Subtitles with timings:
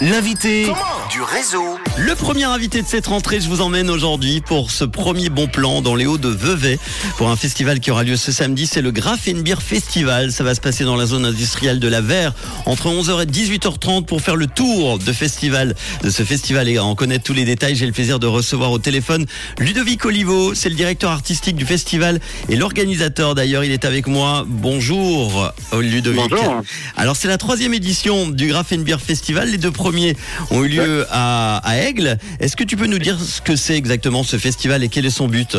[0.00, 0.72] L'invité
[1.16, 1.78] du réseau.
[1.96, 5.80] Le premier invité de cette rentrée, je vous emmène aujourd'hui pour ce premier bon plan
[5.80, 6.78] dans les Hauts de Vevey
[7.16, 8.66] pour un festival qui aura lieu ce samedi.
[8.66, 10.30] C'est le Grafenbier Festival.
[10.30, 12.34] Ça va se passer dans la zone industrielle de la Verre
[12.66, 16.94] entre 11h et 18h30 pour faire le tour de festival, de ce festival et en
[16.94, 17.76] connaître tous les détails.
[17.76, 19.24] J'ai le plaisir de recevoir au téléphone
[19.58, 20.54] Ludovic Olivo.
[20.54, 22.20] C'est le directeur artistique du festival
[22.50, 23.64] et l'organisateur d'ailleurs.
[23.64, 24.44] Il est avec moi.
[24.46, 26.28] Bonjour Ludovic.
[26.28, 26.60] Bonjour.
[26.94, 29.48] Alors c'est la troisième édition du Grafenbier Festival.
[29.48, 30.14] Les deux premiers
[30.50, 32.18] ont eu lieu à, à Aigle.
[32.40, 35.10] Est-ce que tu peux nous dire ce que c'est exactement ce festival et quel est
[35.10, 35.56] son but?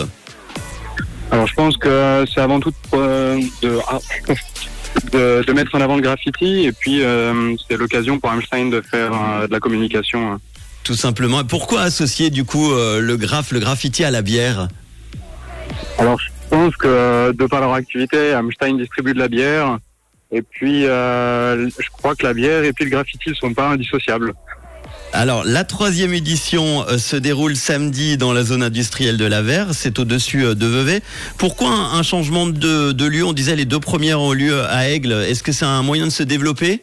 [1.32, 3.78] Alors je pense que c'est avant tout euh, de,
[5.12, 8.82] de, de mettre en avant le graffiti et puis euh, c'est l'occasion pour Einstein de
[8.82, 10.32] faire euh, de la communication.
[10.34, 10.40] hein.
[10.84, 11.44] Tout simplement.
[11.44, 14.70] Pourquoi associer du coup euh, le graphe, le graffiti à la bière?
[15.98, 19.80] Alors je pense que de par leur activité, Einstein distribue de la bière
[20.32, 23.68] et puis euh, je crois que la bière et puis le graffiti ne sont pas
[23.70, 24.34] indissociables.
[25.14, 29.74] Alors, la troisième édition euh, se déroule samedi dans la zone industrielle de la Verre.
[29.74, 31.02] C'est au-dessus euh, de Vevey.
[31.38, 33.24] Pourquoi un, changement de, de lieu?
[33.24, 35.14] On disait les deux premières ont lieu à Aigle.
[35.14, 36.82] Est-ce que c'est un moyen de se développer?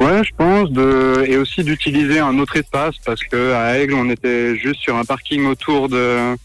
[0.00, 4.08] Ouais, je pense, de, et aussi d'utiliser un autre espace parce que à Aigle, on
[4.10, 6.36] était juste sur un parking autour de,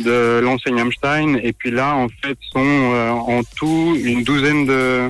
[0.00, 1.38] de l'enseigne Einstein.
[1.42, 5.08] Et puis là, en fait, sont euh, en tout une douzaine de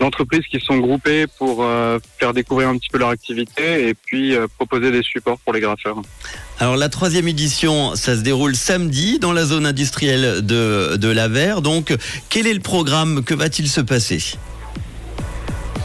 [0.00, 4.34] d'entreprises qui sont groupées pour euh, faire découvrir un petit peu leur activité et puis
[4.34, 6.00] euh, proposer des supports pour les graffeurs.
[6.60, 11.60] Alors, la troisième édition, ça se déroule samedi dans la zone industrielle de, de.
[11.60, 11.96] Donc,
[12.28, 13.24] quel est le programme?
[13.24, 14.36] Que va-t-il se passer?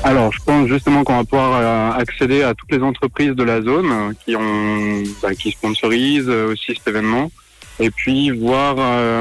[0.03, 3.61] Alors, je pense justement qu'on va pouvoir euh, accéder à toutes les entreprises de la
[3.61, 7.31] zone qui ont, bah, qui sponsorisent aussi cet événement,
[7.79, 8.75] et puis voir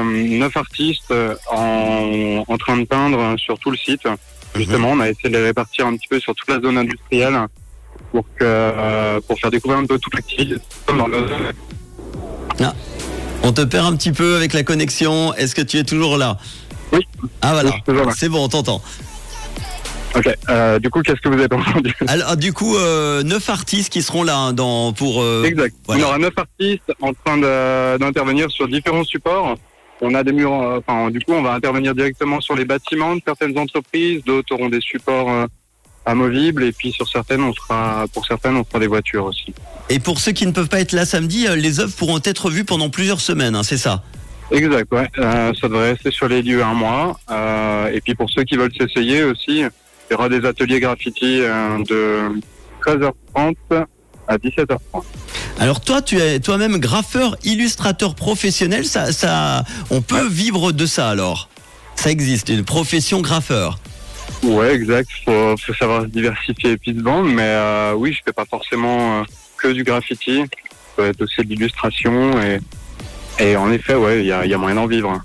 [0.05, 1.13] neuf artistes
[1.51, 4.07] en, en train de peindre sur tout le site.
[4.55, 7.37] Justement, on a essayé de les répartir un petit peu sur toute la zone industrielle
[8.11, 10.55] pour que euh, pour faire découvrir un peu toute l'activité
[10.87, 12.71] dans la zone.
[13.45, 15.33] On te perd un petit peu avec la connexion.
[15.33, 16.37] Est-ce que tu es toujours là?
[16.93, 17.01] Oui.
[17.41, 17.71] Ah voilà,
[18.15, 18.81] c'est bon, on t'entend.
[20.15, 20.29] Ok.
[20.47, 21.93] Euh, du coup, qu'est-ce que vous avez entendu?
[22.07, 25.21] Alors du coup, euh, neuf artistes qui seront là hein, dans pour.
[25.21, 25.75] euh, Exact.
[25.87, 26.03] voilà.
[26.03, 27.37] On aura neuf artistes en train
[27.97, 29.57] d'intervenir sur différents supports.
[30.05, 33.15] On a des murs, euh, enfin, du coup, on va intervenir directement sur les bâtiments
[33.15, 35.45] de certaines entreprises, d'autres auront des supports euh,
[36.05, 39.53] amovibles, et puis sur certaines, on fera, pour certaines, on fera des voitures aussi.
[39.89, 42.49] Et pour ceux qui ne peuvent pas être là samedi, euh, les œuvres pourront être
[42.49, 44.03] vues pendant plusieurs semaines, hein, c'est ça?
[44.51, 45.07] Exact, ouais.
[45.19, 47.17] Euh, ça devrait rester sur les lieux un mois.
[47.31, 51.39] Euh, et puis pour ceux qui veulent s'essayer aussi, il y aura des ateliers graffiti
[51.39, 52.29] de
[52.85, 53.55] 13h30
[54.27, 55.03] à 17h30.
[55.59, 58.85] Alors toi, tu es toi-même graffeur, illustrateur professionnel.
[58.85, 61.49] Ça, ça, on peut vivre de ça alors?
[61.95, 63.79] Ça existe, une profession graffeur.
[64.41, 65.09] Ouais, exact.
[65.25, 69.21] Faut, faut savoir se diversifier et puis vendre, mais euh, oui, je fais pas forcément
[69.21, 69.23] euh,
[69.57, 70.39] que du graffiti.
[70.39, 70.47] Ça
[70.97, 72.31] peut être aussi de l'illustration
[73.39, 75.21] et en effet, ouais, il y a, il y a moyen d'en vivre.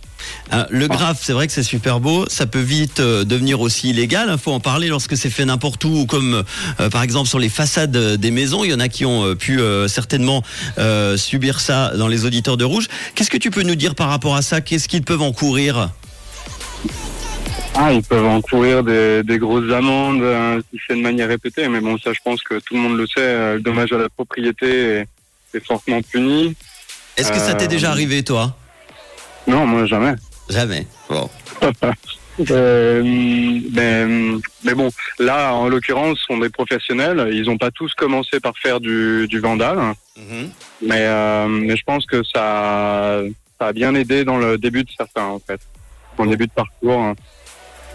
[0.50, 0.59] Hein.
[0.60, 2.26] Euh, le graphe, c'est vrai que c'est super beau.
[2.28, 4.28] Ça peut vite euh, devenir aussi illégal.
[4.32, 6.42] Il faut en parler lorsque c'est fait n'importe où, comme
[6.81, 8.64] euh, par exemple sur les façades euh, des maisons.
[8.64, 10.42] Il y en a qui ont pu certainement
[11.16, 12.88] subir ça dans les auditeurs de Rouge.
[13.14, 14.60] Qu'est-ce que tu peux nous dire par rapport à ça?
[14.60, 15.91] Qu'est-ce qu'ils peuvent encourir
[17.75, 21.81] Ah, ils peuvent encourir des, des grosses amendes euh, si c'est de manière répétée, mais
[21.81, 23.54] bon, ça, je pense que tout le monde le sait.
[23.54, 25.08] le dommage à la propriété est,
[25.54, 26.54] est fortement puni.
[27.16, 28.56] Est-ce que ça t'est Euh, déjà arrivé, toi?
[29.47, 30.14] Non, moi jamais.
[30.48, 30.86] Jamais.
[31.09, 31.28] Bon.
[32.53, 34.06] Euh, mais,
[34.62, 37.31] mais bon, là, en l'occurrence, ce sont des professionnels.
[37.32, 39.76] Ils n'ont pas tous commencé par faire du, du vandal,
[40.16, 40.48] Mhm.
[40.87, 43.22] mais, euh, mais je pense que ça,
[43.58, 45.60] ça a bien aidé dans le début de certains, en fait.
[46.16, 47.14] Dans le début de parcours.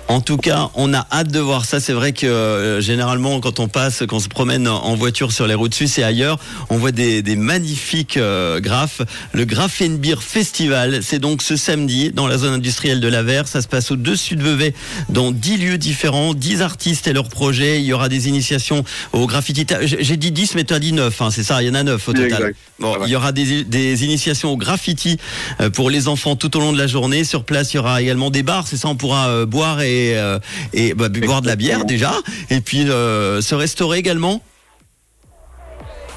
[0.10, 1.80] En tout cas, on a hâte de voir ça.
[1.80, 5.48] C'est vrai que euh, généralement, quand on passe, quand on se promène en voiture sur
[5.48, 6.38] les routes suisses et ailleurs,
[6.70, 9.02] on voit des, des magnifiques euh, graphes.
[9.32, 13.48] Le Grafenbier Festival, c'est donc ce samedi dans la zone industrielle de la Verre.
[13.48, 14.74] Ça se passe au-dessus de Vevey,
[15.10, 17.80] dans 10 lieux différents, 10 artistes et leurs projets.
[17.80, 19.66] Il y aura des initiations au graffiti.
[19.84, 21.84] J'ai dit 10, mais tu as dit 9, hein, c'est ça, il y en a
[21.84, 22.26] 9 au total.
[22.32, 22.58] exact.
[22.80, 23.06] Bon, Ah ouais.
[23.08, 25.18] il y aura des, des initiations au graffiti
[25.62, 27.24] euh, pour les enfants tout au long de la journée.
[27.24, 30.40] Sur place, il y aura également des bars, c'est ça, on pourra boire et, euh,
[30.74, 32.14] et bah, boire de la bière déjà,
[32.50, 34.42] et puis euh, se restaurer également.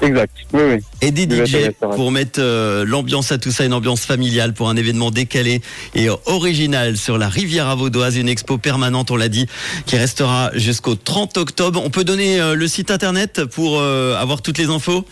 [0.01, 0.31] Exact.
[0.53, 0.79] Oui, oui.
[1.01, 4.75] Et des DJ pour mettre euh, l'ambiance à tout ça, une ambiance familiale pour un
[4.75, 5.61] événement décalé
[5.95, 9.47] et euh, original sur la rivière Vaudoise, une expo permanente, on l'a dit,
[9.85, 11.81] qui restera jusqu'au 30 octobre.
[11.83, 15.05] On peut donner euh, le site internet pour euh, avoir toutes les infos?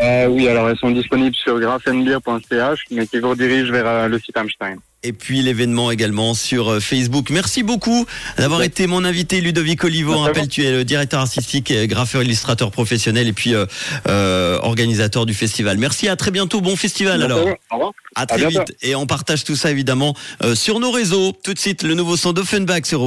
[0.00, 4.18] Euh, oui, alors elles sont disponibles sur graphenbeer.ch, mais qui vous redirige vers euh, le
[4.18, 4.78] site Einstein.
[5.02, 7.28] et puis l'événement également sur euh, Facebook.
[7.30, 8.06] Merci beaucoup
[8.38, 10.14] d'avoir été mon invité, Ludovic Olivo.
[10.14, 13.66] On rappelle, tu es le directeur artistique, graffeur, illustrateur professionnel et puis euh,
[14.08, 15.76] euh, organisateur du festival.
[15.76, 16.60] Merci, à très bientôt.
[16.60, 17.48] Bon festival Merci alors.
[17.70, 17.92] Au revoir.
[18.14, 18.76] À très vite.
[18.82, 21.32] Et on partage tout ça évidemment euh, sur nos réseaux.
[21.32, 23.00] Tout de suite, le nouveau son d'Offenbach sur